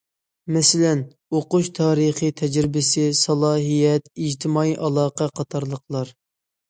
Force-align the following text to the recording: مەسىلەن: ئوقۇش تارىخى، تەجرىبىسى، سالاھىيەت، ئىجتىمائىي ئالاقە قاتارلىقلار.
مەسىلەن: 0.53 1.03
ئوقۇش 1.39 1.69
تارىخى، 1.81 2.31
تەجرىبىسى، 2.41 3.05
سالاھىيەت، 3.21 4.11
ئىجتىمائىي 4.25 4.75
ئالاقە 4.89 5.29
قاتارلىقلار. 5.41 6.15